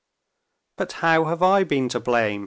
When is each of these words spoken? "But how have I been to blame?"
"But 0.77 0.93
how 0.93 1.25
have 1.25 1.43
I 1.43 1.63
been 1.63 1.87
to 1.89 1.99
blame?" 1.99 2.39